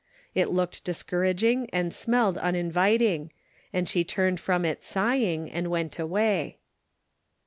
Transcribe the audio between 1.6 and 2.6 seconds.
and smelled